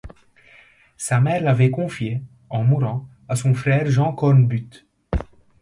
Sa 0.97 1.21
mère 1.21 1.43
l’avait 1.43 1.69
confiée, 1.69 2.23
en 2.49 2.63
mourant, 2.63 3.07
à 3.29 3.35
son 3.35 3.53
frère 3.53 3.87
Jean 3.87 4.13
Cornbutte. 4.13 4.87